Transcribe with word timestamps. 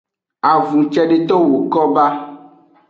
Avun 0.51 0.83
cedeto 0.93 1.35
woko 1.49 1.81
ba. 1.93 2.05